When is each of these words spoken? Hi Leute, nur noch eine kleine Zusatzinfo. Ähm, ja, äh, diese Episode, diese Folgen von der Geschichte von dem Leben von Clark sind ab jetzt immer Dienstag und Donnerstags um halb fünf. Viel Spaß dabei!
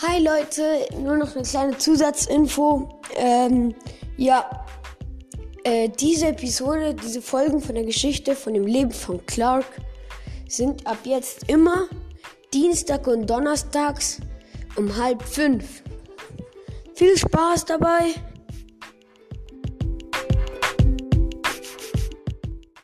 Hi 0.00 0.22
Leute, 0.22 0.86
nur 0.96 1.16
noch 1.16 1.34
eine 1.34 1.42
kleine 1.42 1.76
Zusatzinfo. 1.76 3.00
Ähm, 3.16 3.74
ja, 4.16 4.48
äh, 5.64 5.88
diese 5.88 6.28
Episode, 6.28 6.94
diese 6.94 7.20
Folgen 7.20 7.60
von 7.60 7.74
der 7.74 7.82
Geschichte 7.82 8.36
von 8.36 8.54
dem 8.54 8.64
Leben 8.64 8.92
von 8.92 9.26
Clark 9.26 9.66
sind 10.46 10.86
ab 10.86 10.98
jetzt 11.02 11.48
immer 11.48 11.88
Dienstag 12.54 13.08
und 13.08 13.28
Donnerstags 13.28 14.20
um 14.76 14.96
halb 14.96 15.20
fünf. 15.20 15.82
Viel 16.94 17.18
Spaß 17.18 17.64
dabei! 17.64 18.14